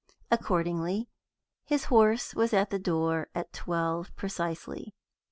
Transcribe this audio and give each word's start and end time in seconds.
Accordingly, 0.31 1.09
his 1.63 1.83
horse 1.83 2.33
was 2.33 2.53
at 2.55 2.71
the 2.71 2.79
door 2.79 3.27
at 3.35 3.53
twelve 3.53 4.15
precisely. 4.15 4.95